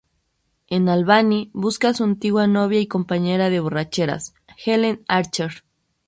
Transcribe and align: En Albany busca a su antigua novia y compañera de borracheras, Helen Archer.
En 0.67 0.89
Albany 0.89 1.51
busca 1.53 1.89
a 1.89 1.93
su 1.93 2.03
antigua 2.03 2.47
novia 2.47 2.79
y 2.79 2.87
compañera 2.87 3.51
de 3.51 3.59
borracheras, 3.59 4.33
Helen 4.65 5.03
Archer. 5.07 5.63